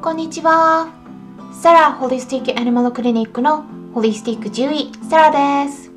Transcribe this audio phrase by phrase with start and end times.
[0.00, 0.92] こんにちは。
[1.52, 5.90] サラホリスティックアニマルクリニックのホリスティック獣医サラです。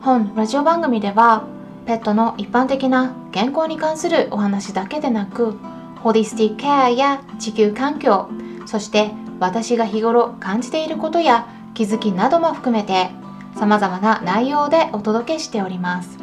[0.00, 1.44] 本ラジオ番組では
[1.84, 5.52] ペットの一般的な健康に関するお話だけでなく
[6.02, 8.30] ホリスティックケアや地球環境
[8.64, 13.10] そして私が日頃感じていることや気づきなども含めて
[13.58, 16.18] 様々な内容でお届けしております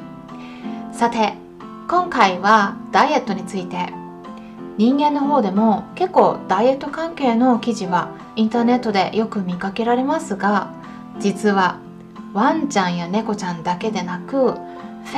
[0.92, 1.34] さて
[1.88, 4.03] 今回はダイエットについて
[4.78, 10.74] 人間の方でも結構ダイエット関係の記事はインターネットでよく見かけられますが
[11.20, 11.80] 実は
[12.34, 14.58] ワンちゃんや猫ちゃんだけでなくフ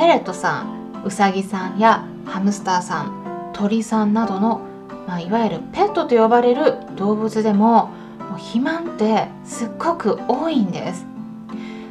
[0.00, 4.60] ェレットさんウサギさんやハムスターさん鳥さんなどの、
[5.06, 7.90] まあ、いわゆるペットと呼ばれる動物でも
[8.34, 11.06] 肥満ってすっごく多いんです。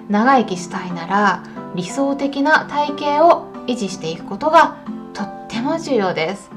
[0.09, 1.43] 長生きしたいなら
[1.73, 4.77] 理想的な体型を維持していくことが
[5.13, 6.52] とっても重要です。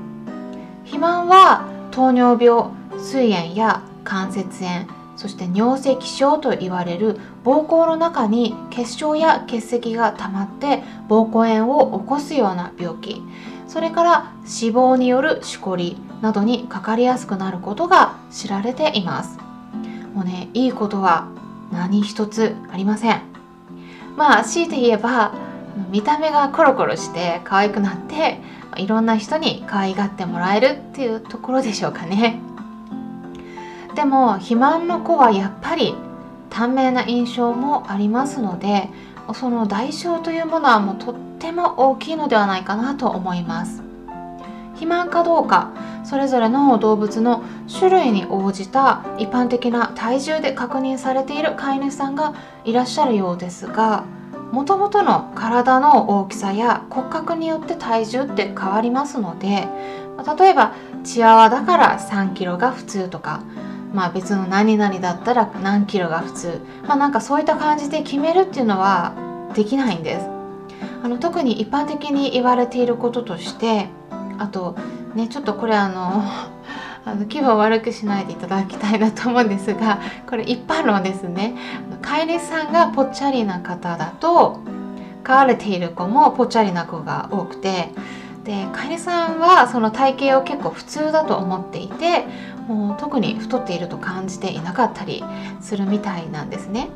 [0.88, 4.86] 肥満は糖尿病膵炎や関節炎
[5.16, 13.20] そして尿石症と言われる膀胱の中に結晶や結石が溜まって膀胱炎を起こすような病気。
[13.66, 19.38] それから脂肪によるしこりなどにかかりやすくなることが知られています。
[20.14, 21.28] もうねいいことは
[21.72, 23.20] 何一つありません。
[24.16, 25.32] まあ強いて言えば
[25.90, 28.40] 見た目がコロコロして可愛くなって
[28.78, 32.40] いろんな人に可愛がってもらえるっていうところでしょうかね。
[33.94, 35.94] でも肥満の子はやっぱり
[36.50, 38.88] 短命な印象もありますので
[39.34, 43.82] その代償というものはもうとっても大きいのではないかなと思います。
[44.74, 45.72] 肥満かどうか
[46.04, 52.34] それぞれの動物の種類に応じた一般的な体重で確認されている飼い主さんが
[52.64, 54.04] いらっしゃるようですが
[54.52, 59.68] もともとの体の大きさや骨格によって体重って変わりますので
[60.38, 63.42] 例えばチワワだから3キロが普通とか
[63.92, 69.14] まあ別の何々だったら何キロが普通まあなんかそういった感じで決めるっていうのは
[69.54, 70.26] できないんです。
[71.02, 73.88] あの特に一般的に言われていることとして
[74.38, 74.76] あと
[75.14, 76.22] ねちょっとこれあの
[77.04, 81.56] あの気分を悪くしないでいただきたいなと思うんですがこれ一般論ですね。
[82.02, 84.60] 飼い主さんがぽっちゃりな方だと
[85.24, 87.90] 飼われている子もぽっちゃりな子が多くて
[88.44, 92.24] で飼い主さんはその体型を結構普通だと思っていて
[92.66, 95.22] もう特に太っていると感じていなかったり
[95.60, 96.88] するみたいなんですね。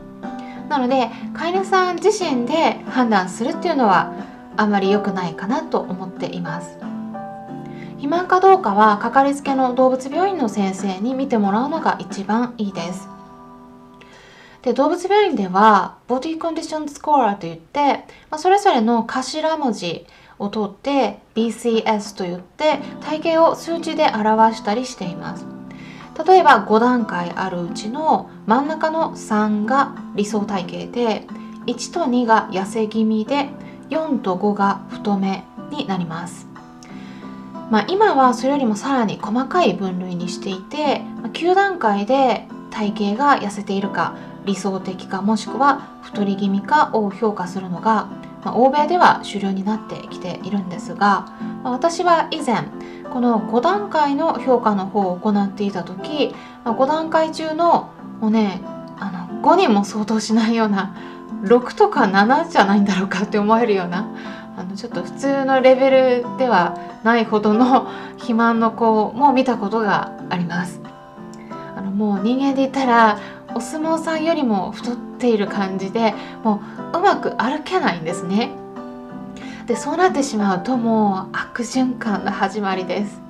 [0.68, 4.14] なので飼い主さん自身で判断するっていうのは
[4.56, 6.91] あまり良くないかなと思っています。
[8.02, 13.08] 肥満かどうかはかかりつけの動物病院の先生に見てもらうのが一番いいです。
[14.62, 20.04] で動物病院ではボディコンディションスコアといって、まあ、それぞれの頭文字
[20.40, 25.46] を取って BCS といって体型を数値で表したりしています。
[26.26, 31.28] 例えば5段階あるうちの真ん中の3が理想体型で
[31.66, 33.48] 1と2が痩せ気味で
[33.90, 36.51] 4と5が太めになります。
[37.72, 41.00] まあ、今はそれよりもさらに細かい分類にしていて
[41.32, 48.10] 9段階で体型が痩せているか理想的かもしくは太り気味かを評価するのが、
[48.44, 51.32] まあ、欧米では主流になってきているんですが、
[51.64, 52.66] まあ、私は以前
[53.10, 56.34] この5段階の評価の方を行っていた時、
[56.64, 57.90] まあ、5段階中の
[58.20, 58.60] もうね
[58.98, 60.94] あの5人も相当しないような
[61.44, 64.14] 6とか7じゃないんだろうかって思えるような
[64.58, 70.80] あのちょっと普通のレベルではないほどの肥満の子も見たことがあります。
[71.76, 73.18] あのもう人間で言ったら
[73.54, 76.62] お相撲さんよりも太っている感じでも
[76.94, 78.50] ううまく歩けないんですね。
[79.66, 83.20] でそうなってしまうともう悪循環の始まりです。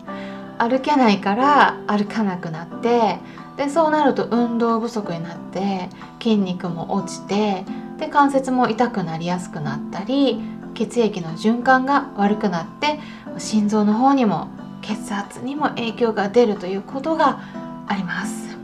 [0.59, 3.19] 歩けないから歩かなくなって
[3.57, 5.89] でそうなると運動不足になって
[6.21, 7.65] 筋肉も落ちて
[7.99, 10.41] で関節も痛くなりやすくなったり
[10.83, 12.99] 血液の循環が悪くなって
[13.39, 14.49] 心臓の方にも
[14.83, 17.41] 血圧にも影響が出るということが
[17.87, 18.57] あります。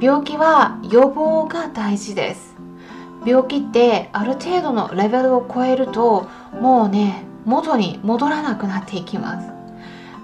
[0.00, 2.56] 病気は予防が大事です。
[3.24, 6.26] 病気ってある程度のレベルを超えると
[6.60, 9.52] もうね元に戻らなくなっていきます。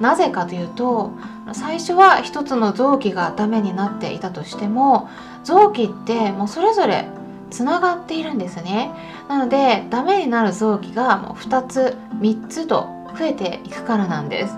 [0.01, 1.13] なぜかというと
[1.53, 5.09] 最初は一つの臓器がダメになっていたとしても
[5.45, 7.09] 臓器ってもうそれぞれ
[7.51, 8.91] つながっているんですね。
[9.29, 14.55] なのでダメになる臓器がもう2つ3つと増えていくからなんです。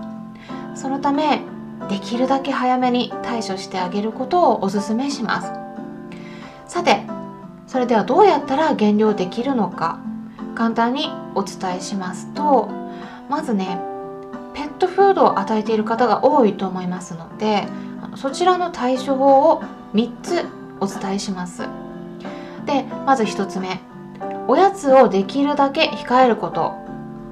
[0.74, 1.42] そのため
[1.88, 5.52] できるだけ早めに対処してあげることをおすすめします。
[6.66, 7.02] さて
[7.66, 9.98] それではどうやったら減量できるのか
[10.54, 12.68] 簡単にお伝えしますと
[13.28, 13.80] まずね
[14.54, 17.66] ペットフードを与えている方が多いと思いますので
[18.16, 19.62] そちらの対処法を
[19.94, 20.46] 3つ
[20.80, 21.79] お伝えします。
[22.66, 23.80] でまず1つ目。
[24.48, 26.74] おやつをできるだけ控えること。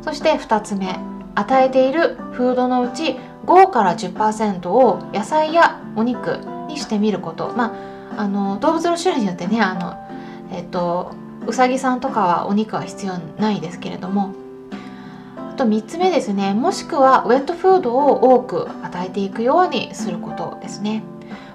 [0.02, 0.98] そして2つ目。
[1.34, 3.16] 与えているフードのうち
[3.46, 7.52] 5から10%を野菜やお肉にしてみること。
[7.56, 7.74] ま
[8.16, 9.96] ああの動物の種類によってねあの
[10.50, 11.12] えっと
[11.46, 14.34] うさぎさんとかはお肉は必要ないですけれども。
[15.36, 16.54] あと3つ目ですね。
[16.54, 21.02] もしくはウェットフードを多く与えていくようにすることですね。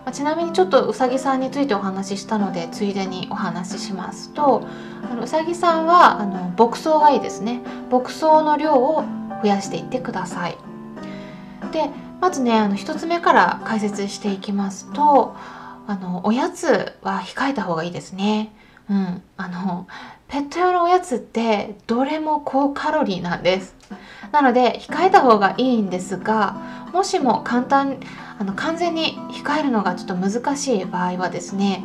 [0.05, 4.67] まちなみにちょっとうさぎさんについてお話ししたのでついでにお話ししますと
[5.09, 7.61] あのうさぎさんはあの牧草がいいですね。
[7.89, 9.03] 牧草の量を
[9.41, 10.57] 増やしていってください。
[11.71, 11.89] で
[12.21, 15.35] まずねあの1つ目から解説していきますと
[15.87, 18.53] あのおやつは控えた方がいいですね。
[18.89, 19.21] うん。
[19.37, 19.87] あの
[20.27, 23.75] ペット用のおやつってどれも高カロリーなんです。
[24.31, 27.99] なので控えた方がいいんですがもしも簡単
[28.39, 31.83] あの完全に控えるのがちょっと難しい場合はですね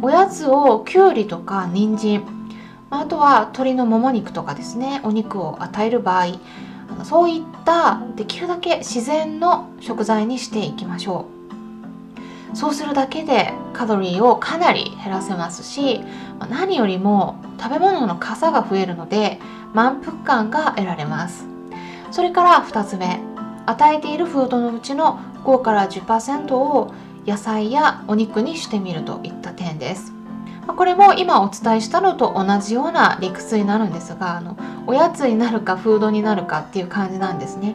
[0.00, 2.24] おやつをきゅうりとか人参
[2.90, 6.26] あとは鶏のもも肉とかですねお肉を与える場合
[7.04, 11.41] そういったできるだけ自然の食材にしていきましょう。
[12.54, 16.02] そうするだけでカロリーをかなり減らせますし
[16.50, 19.38] 何よりも食べ物のかさが増えるので
[19.72, 21.46] 満腹感が得られます。
[22.10, 23.20] それから2つ目
[23.64, 26.92] 与えているフードのうちの5から10%を
[27.26, 30.12] 野菜やお肉にしてみるといった点です。
[30.66, 34.56] これも今お伝えしたのと同じような理屈になるんですがあの
[34.86, 37.74] おやつになるかフードになるかっていう感じなんですね。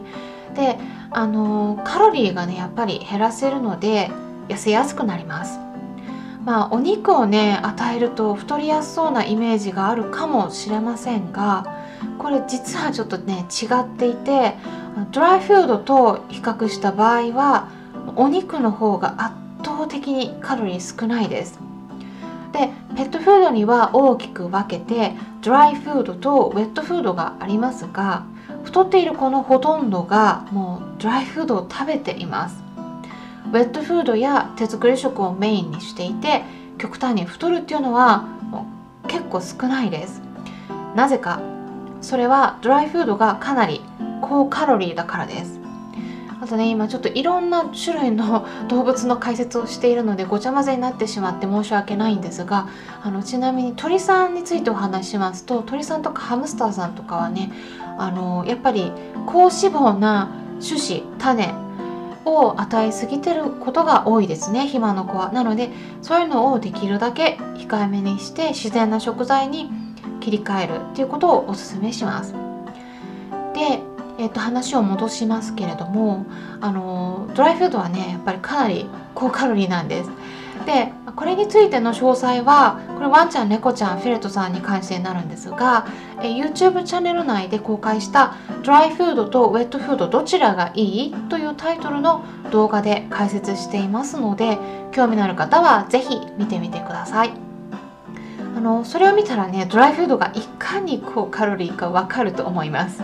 [0.54, 0.78] で
[1.10, 4.10] あのカロリーがねやっぱり減らせるので
[4.48, 5.58] 痩せやすくなります。
[6.44, 11.66] まあお肉をね与えると太りやすそうなイメージがあるかもしれませんが
[12.18, 14.54] これ実はちょっとね違っていて
[15.12, 17.68] ドライフードと比較した場合は
[18.16, 19.34] お肉の方が圧
[19.64, 21.58] 倒的にカロリー少ないです。
[22.52, 25.12] でペットフードには大きく分けて
[25.42, 28.24] ドライフードとウェットフードがありますが
[28.64, 32.67] 太っている子のほとんどがもうドライフードを食べています。
[33.48, 36.42] ウェットフードや手作り食をメインにしていて
[36.76, 38.66] 極端に太るっていうのはも
[39.04, 40.20] う結構少ないです。
[40.94, 41.40] なぜか
[42.00, 43.80] それはドライフードがかなり
[44.20, 45.58] 高カロリーだからです。
[46.40, 52.68] あとね今ちょっといろんな種類の 動物の解説をしているのでごちゃ混ぜになってしまって申し訳ないんですが
[53.02, 57.50] あのちなみに鳥さんについてお話ししますと鳥さんとかハムスターさんとかはね
[57.98, 58.92] あのやっぱり
[59.26, 60.28] 高脂肪な
[60.60, 61.67] 種子種
[62.34, 65.32] を与えすぎてることが多いですね肥満の子は。
[65.32, 65.70] なので
[66.02, 69.70] そういうのをできるだけ控えめにして自然な食材に
[70.20, 72.34] 切り替えるっていうことをおすすめします。
[73.54, 73.82] で
[74.20, 76.26] えっと、話を戻しますけれども
[76.60, 80.10] あのドライフードはねやっぱりかなり高カロリーなんです。
[80.66, 85.88] でこれについての詳細はこれワンちゃん猫ちゃんフェレットさんに関してになるんですが
[86.22, 92.22] え YouTube チャンネル内で公開した「ドライフードとウェットフードどちらがいい?」というタイトルの
[92.52, 94.58] 動画で解説していますので
[94.92, 97.32] 興味のある方は是非見てみてください。
[98.56, 103.02] あのそれを見たらねドライフードがいかに高カロリーかわかると思います。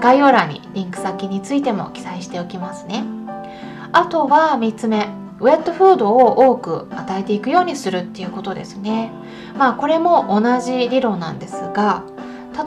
[0.00, 3.04] 概要欄にリンク先についても記載しておきますね。
[3.90, 5.27] あとは3つ目。
[5.40, 9.12] ウェットフードを多く与えていくようにするっていうことですね。
[9.56, 12.04] まあこれも同じ理論なんですが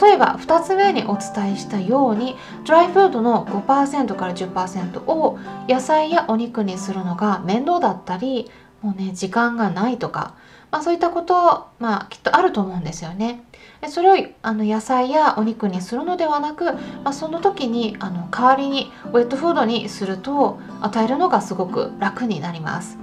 [0.02, 5.38] 例えば2つ目にお伝えしたようにドライフードの5%から10%を
[5.68, 8.50] 野菜やお肉にするのが面倒だったり
[8.82, 10.36] もうね時間がないとか、
[10.72, 13.44] まあ、そういったことまあきっとあると思うんですよね。
[13.90, 22.98] それをあの野菜やお肉にするのではなく、まあ、その時にあの代わりにウェットフードにすると与えるのがすごく楽になります。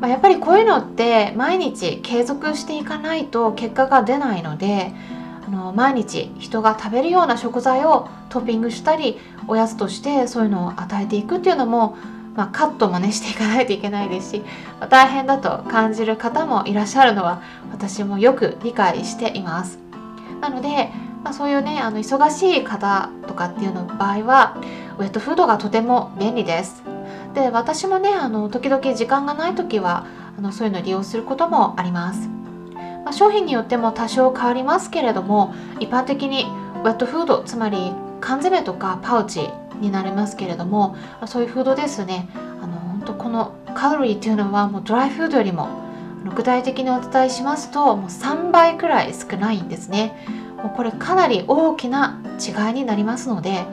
[0.00, 4.94] まあ、やっぱりこういうのって毎日継続していかないと結果が出ないので
[5.44, 9.18] あの毎日人が食べるような食材をトッピングしたり
[9.48, 11.96] おやつとしてそういうのを与えていくっていうのも、
[12.38, 14.44] まあ、カットもねしていかないといけないですし、
[14.90, 17.42] 大変だと感じる方もいらっしゃるのは
[17.72, 19.80] 私もよく理解しています。
[20.40, 20.92] なので、
[21.24, 24.56] まあ、そういうねあの忙しい方とかっていうの場合は
[24.98, 26.84] ウェットフードがとても便利です。
[27.34, 30.06] で私もねあの時々時間がない時は
[30.38, 32.28] あのそういうのを利用することもあります。
[33.04, 36.46] まあ、商品によっても多少変わりますけれども一般的に
[36.84, 39.48] ウェットフードつまり缶詰とかパウチ
[39.80, 40.96] になりますけれども
[41.26, 42.28] そういうフードですね。
[42.62, 45.68] あの本当このカロリーっていうのはもうドライフードよりも
[46.34, 50.12] 具体的にお伝えしますともう3倍くらい少ないんですね。
[50.56, 53.64] もうこれかなり大きな違いになりますので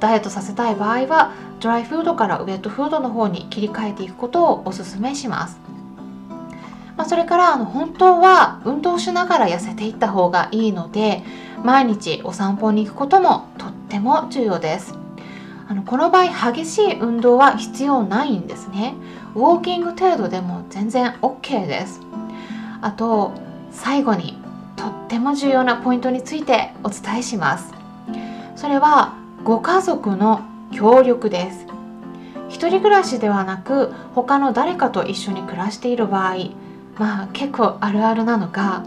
[0.00, 5.58] ダイエットさせたい場合はドライフードからウェットフードの方に切り替えていくことをおすすめします。
[6.96, 11.22] まあ、それからあの本当は運動しながら痩せていった方がいいので
[11.64, 14.94] 毎日お散歩に行くこともとっても重要です。
[15.68, 18.94] あのこの場合激しい運動は必要ないんですね。
[19.34, 22.00] ウォーキング程度でも全然 OK です。
[22.80, 23.32] あと
[23.70, 24.38] 最後に
[24.76, 27.72] とっても重要なポイントについてお伝えします。
[28.56, 30.42] それはご家族の
[30.72, 31.66] 協力です。
[32.50, 36.36] 一人暮らしではなく他の誰かと一緒に暮らしている場合
[36.98, 38.84] まあ結構あるあるなのが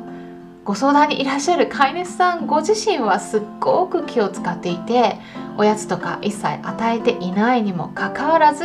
[0.63, 5.17] ご相談にいらっしゃる飼い主さんご自身はすっごく気を使っていて
[5.58, 8.63] おやつとか一切与えていないにもかかわらず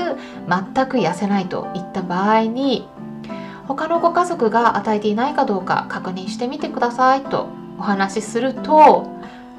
[0.49, 2.88] 全く痩せないといった場合に
[3.67, 9.11] 他のご家族が与えていないかどうか確認してみてくださいとお話しすると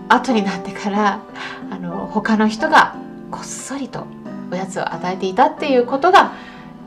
[0.07, 1.21] 後になってから
[1.69, 2.95] あの他の人が
[3.31, 4.07] こっそりと
[4.51, 6.33] おやつを与えていたっていうことが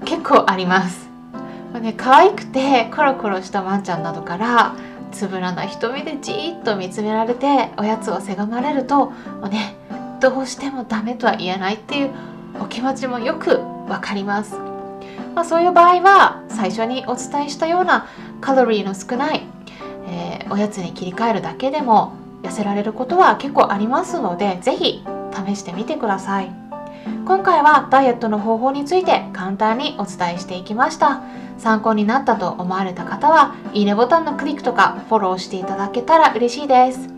[0.05, 1.09] 結構あります。
[1.73, 4.75] まあね、可愛くてコロコロしたワンちゃんなどから
[5.13, 9.77] つぶらな瞳でじーっと見つめられておやつをせがまれると、まあね、
[10.21, 12.11] どうしてもダメとは言えないっていう
[12.61, 14.57] お気持ちもよくわかります、
[15.35, 18.09] まあ、そういう場合は最初にお伝えしたような
[18.41, 19.47] カロリーの少ない、
[20.07, 25.05] えー、おやつに切り替えるだけでも痩せられることは結構ありますので是非
[25.47, 26.62] 試してみてください。
[27.25, 31.23] 今回はダイエットの方法について簡単にお伝えしていきました。
[31.59, 37.09] 参考になったと思われた方はいいねボタンのクリックとかフォローしていただけたら嬉しいです。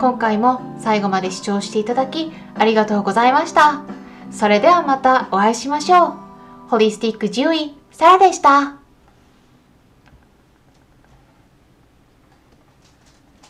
[0.00, 3.82] 今回も最後まで視聴していただきありがとうございました。
[4.30, 6.12] それではまたお会いしましょう。
[6.68, 8.83] ホリスティック獣医サラでした。